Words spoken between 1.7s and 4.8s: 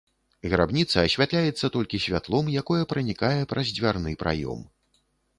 толькі святлом, якое пранікае праз дзвярны праём.